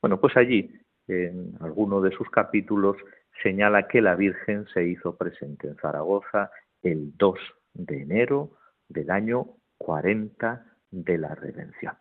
bueno, 0.00 0.20
pues 0.20 0.36
allí, 0.36 0.70
en 1.08 1.54
alguno 1.60 2.02
de 2.02 2.10
sus 2.10 2.28
capítulos, 2.30 2.96
señala 3.42 3.88
que 3.88 4.02
la 4.02 4.16
Virgen 4.16 4.66
se 4.74 4.84
hizo 4.84 5.16
presente 5.16 5.68
en 5.68 5.76
Zaragoza 5.76 6.50
el 6.82 7.16
2 7.16 7.38
de 7.72 8.02
enero 8.02 8.50
del 8.88 9.10
año 9.10 9.46
40 9.78 10.64
de 10.90 11.18
la 11.18 11.34
Redención. 11.34 11.94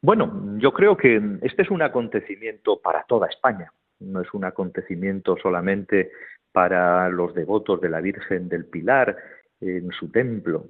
Bueno, 0.00 0.58
yo 0.58 0.72
creo 0.72 0.96
que 0.96 1.38
este 1.42 1.62
es 1.62 1.70
un 1.70 1.82
acontecimiento 1.82 2.80
para 2.80 3.04
toda 3.04 3.26
España, 3.26 3.72
no 3.98 4.20
es 4.20 4.32
un 4.32 4.44
acontecimiento 4.44 5.36
solamente 5.42 6.12
para 6.52 7.08
los 7.08 7.34
devotos 7.34 7.80
de 7.80 7.88
la 7.88 8.00
Virgen 8.00 8.48
del 8.48 8.66
Pilar 8.66 9.16
en 9.60 9.90
su 9.92 10.10
templo. 10.10 10.66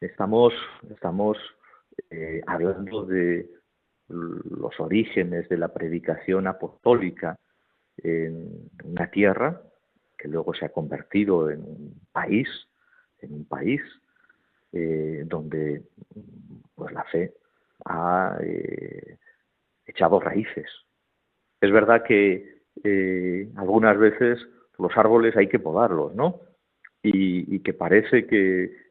Estamos, 0.00 0.54
estamos 0.90 1.36
eh, 2.10 2.40
hablando 2.46 3.04
de 3.04 3.50
los 4.08 4.80
orígenes 4.80 5.48
de 5.50 5.58
la 5.58 5.68
predicación 5.68 6.46
apostólica 6.46 7.38
en 7.98 8.70
una 8.82 9.10
tierra 9.10 9.62
que 10.16 10.28
luego 10.28 10.54
se 10.54 10.64
ha 10.64 10.70
convertido 10.70 11.50
en 11.50 11.60
un 11.60 12.00
país, 12.12 12.48
en 13.18 13.34
un 13.34 13.44
país 13.44 13.82
eh, 14.72 15.24
donde 15.26 15.82
pues 16.74 16.92
la 16.92 17.04
fe 17.04 17.34
ha 17.84 18.38
eh, 18.40 19.18
echado 19.84 20.18
raíces. 20.18 20.66
Es 21.60 21.70
verdad 21.70 22.04
que 22.04 22.62
eh, 22.82 23.50
algunas 23.56 23.98
veces 23.98 24.38
los 24.78 24.96
árboles 24.96 25.36
hay 25.36 25.48
que 25.48 25.58
podarlos, 25.58 26.14
¿no? 26.14 26.40
Y, 27.02 27.54
y 27.54 27.60
que 27.60 27.74
parece 27.74 28.26
que 28.26 28.89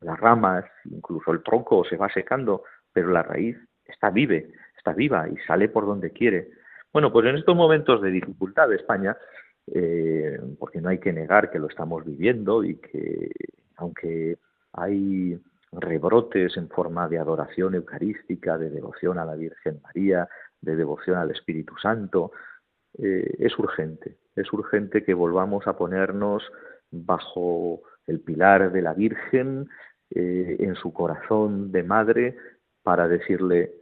las 0.00 0.18
ramas, 0.20 0.64
incluso 0.84 1.32
el 1.32 1.42
tronco 1.42 1.84
se 1.84 1.96
va 1.96 2.08
secando, 2.12 2.64
pero 2.92 3.08
la 3.10 3.22
raíz 3.22 3.56
está 3.84 4.10
vive, 4.10 4.52
está 4.76 4.92
viva 4.92 5.28
y 5.28 5.36
sale 5.46 5.68
por 5.68 5.86
donde 5.86 6.10
quiere. 6.10 6.50
Bueno, 6.92 7.12
pues 7.12 7.26
en 7.26 7.36
estos 7.36 7.56
momentos 7.56 8.02
de 8.02 8.10
dificultad 8.10 8.68
de 8.68 8.76
España, 8.76 9.16
eh, 9.72 10.40
porque 10.58 10.80
no 10.80 10.88
hay 10.88 10.98
que 10.98 11.12
negar 11.12 11.50
que 11.50 11.58
lo 11.58 11.68
estamos 11.68 12.04
viviendo 12.04 12.64
y 12.64 12.76
que 12.76 13.30
aunque 13.76 14.38
hay 14.72 15.40
rebrotes 15.72 16.56
en 16.56 16.68
forma 16.68 17.08
de 17.08 17.18
adoración 17.18 17.74
eucarística, 17.74 18.58
de 18.58 18.70
devoción 18.70 19.18
a 19.18 19.24
la 19.24 19.36
Virgen 19.36 19.80
María, 19.82 20.28
de 20.60 20.76
devoción 20.76 21.16
al 21.16 21.30
Espíritu 21.30 21.76
Santo, 21.80 22.32
eh, 22.98 23.36
es 23.38 23.56
urgente, 23.58 24.16
es 24.34 24.52
urgente 24.52 25.04
que 25.04 25.14
volvamos 25.14 25.66
a 25.66 25.76
ponernos 25.76 26.42
bajo 26.90 27.82
el 28.10 28.20
pilar 28.20 28.72
de 28.72 28.82
la 28.82 28.92
Virgen, 28.92 29.68
eh, 30.10 30.56
en 30.58 30.74
su 30.74 30.92
corazón 30.92 31.70
de 31.70 31.82
madre, 31.84 32.36
para 32.82 33.08
decirle, 33.08 33.72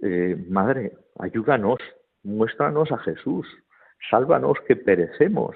eh, 0.00 0.36
Madre, 0.48 0.92
ayúdanos, 1.18 1.78
muéstranos 2.22 2.90
a 2.90 2.98
Jesús, 2.98 3.46
sálvanos 4.10 4.58
que 4.66 4.76
perecemos, 4.76 5.54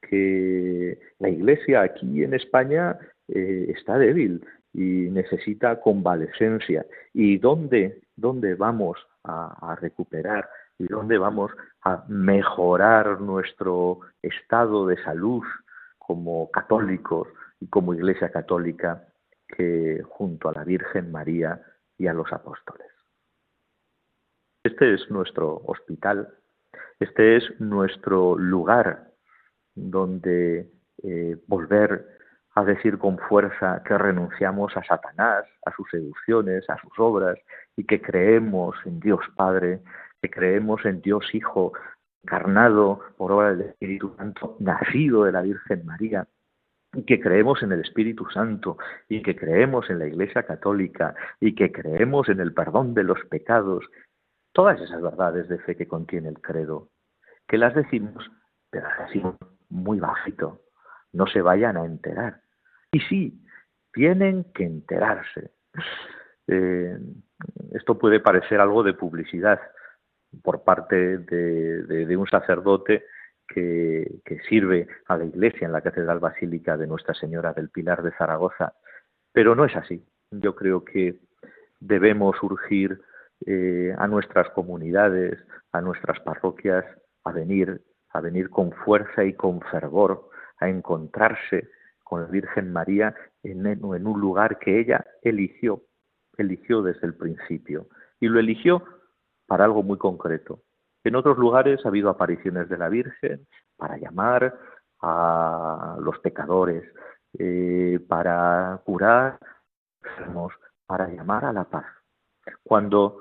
que 0.00 0.98
la 1.18 1.28
Iglesia 1.28 1.82
aquí 1.82 2.24
en 2.24 2.34
España 2.34 2.98
eh, 3.28 3.66
está 3.76 3.98
débil 3.98 4.44
y 4.72 5.10
necesita 5.10 5.80
convalecencia. 5.80 6.86
¿Y 7.12 7.38
dónde, 7.38 8.00
dónde 8.16 8.54
vamos 8.54 8.96
a, 9.22 9.72
a 9.72 9.76
recuperar 9.76 10.48
y 10.78 10.86
dónde 10.86 11.18
vamos 11.18 11.52
a 11.82 12.04
mejorar 12.08 13.20
nuestro 13.20 14.00
estado 14.22 14.86
de 14.86 14.96
salud 15.04 15.44
como 16.06 16.50
católicos 16.50 17.28
y 17.60 17.68
como 17.68 17.94
Iglesia 17.94 18.30
católica 18.30 19.08
que 19.48 20.02
junto 20.06 20.48
a 20.48 20.52
la 20.52 20.64
Virgen 20.64 21.10
María 21.12 21.62
y 21.96 22.06
a 22.06 22.12
los 22.12 22.32
apóstoles? 22.32 22.88
Este 24.64 24.94
es 24.94 25.10
nuestro 25.10 25.62
hospital, 25.66 26.28
este 26.98 27.36
es 27.36 27.60
nuestro 27.60 28.36
lugar 28.36 29.12
donde 29.74 30.70
eh, 31.02 31.36
volver 31.46 32.06
a 32.54 32.64
decir 32.64 32.98
con 32.98 33.18
fuerza 33.18 33.82
que 33.84 33.98
renunciamos 33.98 34.76
a 34.76 34.84
Satanás, 34.84 35.44
a 35.66 35.72
sus 35.74 35.88
seducciones, 35.90 36.68
a 36.70 36.78
sus 36.78 36.92
obras 36.98 37.36
y 37.76 37.84
que 37.84 38.00
creemos 38.00 38.76
en 38.84 39.00
Dios 39.00 39.20
Padre, 39.36 39.80
que 40.22 40.30
creemos 40.30 40.84
en 40.84 41.00
Dios 41.02 41.26
Hijo, 41.34 41.72
encarnado 42.24 43.00
por 43.18 43.32
obra 43.32 43.54
del 43.54 43.68
Espíritu 43.68 44.14
Santo, 44.16 44.56
nacido 44.58 45.24
de 45.24 45.32
la 45.32 45.42
Virgen 45.42 45.84
María, 45.84 46.26
y 46.94 47.02
que 47.04 47.20
creemos 47.20 47.62
en 47.62 47.72
el 47.72 47.80
Espíritu 47.80 48.26
Santo, 48.30 48.78
y 49.08 49.22
que 49.22 49.36
creemos 49.36 49.90
en 49.90 49.98
la 49.98 50.06
Iglesia 50.06 50.44
Católica, 50.44 51.14
y 51.38 51.54
que 51.54 51.70
creemos 51.70 52.28
en 52.28 52.40
el 52.40 52.54
perdón 52.54 52.94
de 52.94 53.04
los 53.04 53.18
pecados, 53.26 53.84
todas 54.52 54.80
esas 54.80 55.02
verdades 55.02 55.48
de 55.48 55.58
fe 55.58 55.76
que 55.76 55.86
contiene 55.86 56.28
el 56.28 56.40
credo, 56.40 56.88
que 57.46 57.58
las 57.58 57.74
decimos, 57.74 58.30
pero 58.70 58.88
las 58.88 59.06
decimos 59.06 59.36
muy 59.68 60.00
bajito, 60.00 60.62
no 61.12 61.26
se 61.26 61.42
vayan 61.42 61.76
a 61.76 61.84
enterar. 61.84 62.40
Y 62.92 63.00
sí, 63.00 63.44
tienen 63.92 64.44
que 64.54 64.64
enterarse. 64.64 65.50
Eh, 66.46 66.96
esto 67.72 67.98
puede 67.98 68.20
parecer 68.20 68.60
algo 68.60 68.82
de 68.82 68.94
publicidad 68.94 69.60
por 70.42 70.64
parte 70.64 71.18
de, 71.18 72.16
un 72.16 72.26
sacerdote 72.26 73.04
que, 73.48 74.20
sirve 74.48 74.88
a 75.06 75.16
la 75.16 75.24
iglesia 75.24 75.66
en 75.66 75.72
la 75.72 75.80
Catedral 75.80 76.18
Basílica 76.18 76.76
de 76.76 76.86
Nuestra 76.86 77.14
Señora 77.14 77.52
del 77.52 77.70
Pilar 77.70 78.02
de 78.02 78.12
Zaragoza, 78.12 78.74
pero 79.32 79.54
no 79.54 79.64
es 79.64 79.74
así. 79.76 80.04
Yo 80.30 80.54
creo 80.54 80.84
que 80.84 81.20
debemos 81.80 82.42
urgir 82.42 83.00
eh, 83.46 83.94
a 83.96 84.06
nuestras 84.08 84.50
comunidades, 84.50 85.38
a 85.72 85.80
nuestras 85.80 86.20
parroquias, 86.20 86.84
a 87.24 87.32
venir, 87.32 87.82
a 88.10 88.20
venir 88.20 88.50
con 88.50 88.72
fuerza 88.72 89.24
y 89.24 89.34
con 89.34 89.60
fervor, 89.60 90.28
a 90.58 90.68
encontrarse 90.68 91.68
con 92.02 92.22
la 92.22 92.28
Virgen 92.28 92.72
María 92.72 93.14
en 93.42 93.84
un 93.84 94.20
lugar 94.20 94.58
que 94.58 94.78
ella 94.80 95.04
eligió, 95.22 95.82
eligió 96.38 96.82
desde 96.82 97.06
el 97.06 97.14
principio. 97.14 97.88
Y 98.20 98.28
lo 98.28 98.38
eligió 98.38 98.84
para 99.46 99.64
algo 99.64 99.82
muy 99.82 99.98
concreto. 99.98 100.60
En 101.04 101.16
otros 101.16 101.36
lugares 101.36 101.84
ha 101.84 101.88
habido 101.88 102.08
apariciones 102.08 102.68
de 102.68 102.78
la 102.78 102.88
Virgen 102.88 103.46
para 103.76 103.98
llamar 103.98 104.54
a 105.00 105.96
los 106.00 106.18
pecadores, 106.20 106.84
eh, 107.38 107.98
para 108.08 108.80
curar 108.84 109.38
para 110.86 111.08
llamar 111.08 111.44
a 111.44 111.52
la 111.52 111.64
paz. 111.64 111.86
Cuando 112.62 113.20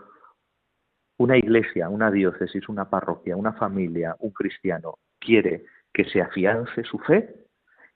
una 1.18 1.38
iglesia, 1.38 1.90
una 1.90 2.12
diócesis, 2.12 2.68
una 2.70 2.90
parroquia, 2.90 3.38
una 3.38 3.54
familia, 3.54 4.16
un 4.20 4.32
cristiano 4.32 5.00
quiere 5.20 5.66
que 5.94 6.06
se 6.06 6.22
afiance 6.22 6.84
su 6.84 7.00
fe, 7.00 7.34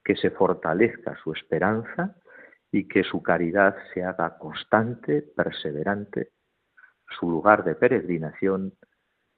que 0.04 0.16
se 0.16 0.32
fortalezca 0.32 1.18
su 1.24 1.34
esperanza 1.34 2.16
y 2.72 2.88
que 2.88 3.04
su 3.04 3.22
caridad 3.22 3.76
se 3.94 4.04
haga 4.04 4.38
constante, 4.38 5.22
perseverante, 5.22 6.32
su 7.20 7.30
lugar 7.30 7.64
de 7.64 7.76
peregrinación 7.76 8.74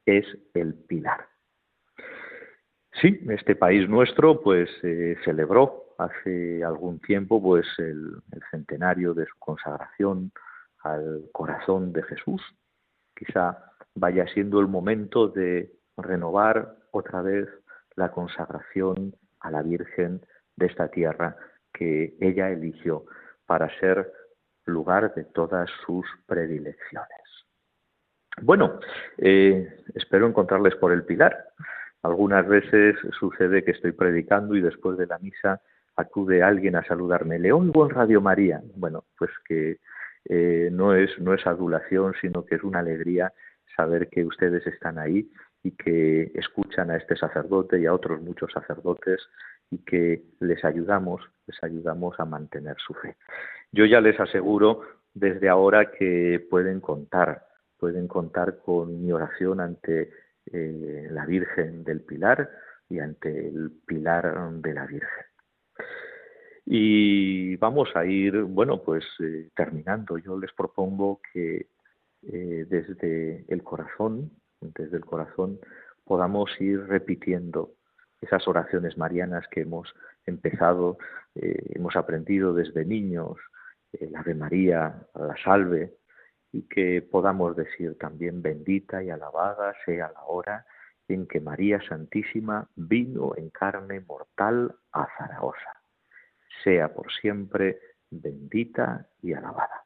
es 0.05 0.25
el 0.53 0.73
Pilar. 0.73 1.27
Sí, 3.01 3.19
este 3.29 3.55
país 3.55 3.87
nuestro 3.87 4.41
pues 4.41 4.69
eh, 4.83 5.15
celebró 5.23 5.95
hace 5.97 6.63
algún 6.63 6.99
tiempo 6.99 7.41
pues 7.41 7.67
el, 7.77 8.21
el 8.31 8.41
centenario 8.51 9.13
de 9.13 9.25
su 9.25 9.37
consagración 9.37 10.31
al 10.83 11.29
corazón 11.31 11.93
de 11.93 12.03
Jesús. 12.03 12.41
Quizá 13.15 13.73
vaya 13.95 14.25
siendo 14.33 14.59
el 14.59 14.67
momento 14.67 15.27
de 15.27 15.71
renovar 15.97 16.75
otra 16.91 17.21
vez 17.21 17.47
la 17.95 18.11
consagración 18.11 19.13
a 19.41 19.51
la 19.51 19.61
Virgen 19.61 20.21
de 20.55 20.65
esta 20.65 20.89
tierra 20.89 21.35
que 21.73 22.15
ella 22.19 22.49
eligió 22.49 23.05
para 23.45 23.69
ser 23.79 24.11
lugar 24.65 25.13
de 25.15 25.25
todas 25.25 25.69
sus 25.85 26.05
predilecciones. 26.25 27.28
Bueno, 28.41 28.79
eh, 29.17 29.67
espero 29.95 30.27
encontrarles 30.27 30.75
por 30.75 30.91
el 30.91 31.03
Pilar. 31.03 31.49
Algunas 32.03 32.47
veces 32.47 32.95
sucede 33.19 33.63
que 33.63 33.71
estoy 33.71 33.91
predicando 33.91 34.55
y 34.55 34.61
después 34.61 34.97
de 34.97 35.07
la 35.07 35.19
misa 35.19 35.61
acude 35.95 36.41
alguien 36.41 36.75
a 36.75 36.85
saludarme. 36.85 37.39
Le 37.39 37.51
oigo 37.51 37.85
en 37.85 37.93
Radio 37.93 38.21
María. 38.21 38.61
Bueno, 38.75 39.03
pues 39.17 39.31
que 39.45 39.79
eh, 40.25 40.69
no, 40.71 40.93
es, 40.93 41.09
no 41.19 41.33
es 41.33 41.45
adulación, 41.45 42.13
sino 42.21 42.45
que 42.45 42.55
es 42.55 42.63
una 42.63 42.79
alegría 42.79 43.33
saber 43.75 44.07
que 44.09 44.25
ustedes 44.25 44.65
están 44.67 44.97
ahí 44.97 45.29
y 45.63 45.71
que 45.71 46.31
escuchan 46.35 46.89
a 46.89 46.97
este 46.97 47.17
sacerdote 47.17 47.79
y 47.79 47.85
a 47.85 47.93
otros 47.93 48.21
muchos 48.21 48.51
sacerdotes 48.51 49.19
y 49.71 49.79
que 49.79 50.23
les 50.39 50.63
ayudamos, 50.63 51.21
les 51.47 51.61
ayudamos 51.63 52.17
a 52.19 52.25
mantener 52.25 52.77
su 52.77 52.93
fe. 52.93 53.17
Yo 53.71 53.85
ya 53.85 53.99
les 53.99 54.19
aseguro 54.19 54.81
desde 55.13 55.49
ahora 55.49 55.91
que 55.91 56.45
pueden 56.49 56.79
contar 56.79 57.48
pueden 57.79 58.07
contar 58.07 58.59
con 58.59 59.01
mi 59.01 59.11
oración 59.11 59.61
ante 59.61 60.11
eh, 60.51 61.07
la 61.11 61.25
Virgen 61.25 61.83
del 61.83 62.01
Pilar 62.01 62.49
y 62.89 62.99
ante 62.99 63.47
el 63.47 63.71
Pilar 63.85 64.51
de 64.61 64.73
la 64.73 64.85
Virgen. 64.85 65.25
Y 66.65 67.55
vamos 67.55 67.89
a 67.95 68.05
ir, 68.05 68.43
bueno, 68.43 68.83
pues 68.83 69.05
eh, 69.21 69.49
terminando. 69.55 70.17
Yo 70.17 70.37
les 70.37 70.51
propongo 70.53 71.21
que 71.33 71.67
eh, 72.23 72.65
desde 72.67 73.45
el 73.47 73.63
corazón, 73.63 74.31
desde 74.59 74.97
el 74.97 75.05
corazón, 75.05 75.59
podamos 76.03 76.49
ir 76.59 76.85
repitiendo 76.85 77.71
esas 78.21 78.47
oraciones 78.47 78.97
marianas 78.97 79.47
que 79.49 79.61
hemos 79.61 79.93
empezado, 80.25 80.97
hemos 81.35 81.95
aprendido 81.95 82.53
desde 82.53 82.83
niños, 82.83 83.37
la 83.93 84.19
Ave 84.19 84.35
María, 84.35 85.07
la 85.15 85.35
Salve, 85.41 85.98
y 86.51 86.63
que 86.63 87.01
podamos 87.01 87.55
decir 87.55 87.97
también 87.97 88.41
bendita 88.41 89.03
y 89.03 89.09
alabada 89.09 89.73
sea 89.85 90.11
la 90.13 90.23
hora 90.25 90.65
en 91.07 91.27
que 91.27 91.39
María 91.39 91.81
Santísima 91.87 92.67
vino 92.75 93.33
en 93.35 93.49
carne 93.49 93.99
mortal 94.01 94.75
a 94.91 95.07
Zaragoza. 95.17 95.81
Sea 96.63 96.93
por 96.93 97.11
siempre 97.11 97.79
bendita 98.11 99.07
y 99.21 99.33
alabada. 99.33 99.83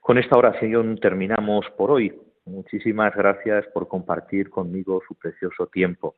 Con 0.00 0.18
esta 0.18 0.36
oración 0.36 0.98
terminamos 1.00 1.66
por 1.76 1.90
hoy. 1.90 2.16
Muchísimas 2.44 3.14
gracias 3.14 3.66
por 3.74 3.88
compartir 3.88 4.50
conmigo 4.50 5.02
su 5.06 5.16
precioso 5.16 5.66
tiempo. 5.66 6.16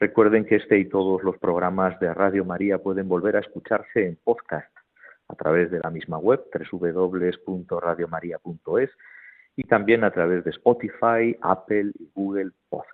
Recuerden 0.00 0.46
que 0.46 0.56
este 0.56 0.78
y 0.78 0.88
todos 0.88 1.22
los 1.22 1.38
programas 1.38 1.98
de 2.00 2.12
Radio 2.12 2.44
María 2.44 2.78
pueden 2.78 3.08
volver 3.08 3.36
a 3.36 3.40
escucharse 3.40 4.06
en 4.06 4.18
podcast 4.24 4.71
a 5.32 5.36
través 5.36 5.70
de 5.70 5.80
la 5.80 5.90
misma 5.90 6.18
web 6.18 6.42
www.radiomaria.es 6.70 8.90
y 9.56 9.64
también 9.64 10.04
a 10.04 10.10
través 10.10 10.44
de 10.44 10.50
Spotify, 10.50 11.36
Apple 11.40 11.92
y 11.98 12.10
Google 12.14 12.50
Podcast. 12.68 12.92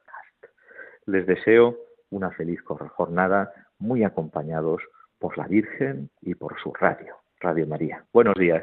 Les 1.06 1.26
deseo 1.26 1.76
una 2.10 2.30
feliz 2.30 2.60
jornada 2.62 3.52
muy 3.78 4.04
acompañados 4.04 4.80
por 5.18 5.36
la 5.36 5.46
Virgen 5.46 6.10
y 6.20 6.34
por 6.34 6.58
su 6.60 6.72
radio, 6.72 7.16
Radio 7.40 7.66
María. 7.66 8.04
Buenos 8.12 8.34
días. 8.34 8.62